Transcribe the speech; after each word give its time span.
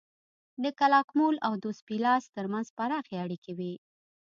د 0.63 0.65
کلاکمول 0.79 1.35
او 1.47 1.53
دوس 1.63 1.77
پیلاس 1.87 2.23
ترمنځ 2.35 2.67
پراخې 2.77 3.15
اړیکې 3.23 3.51
وې 3.57 3.73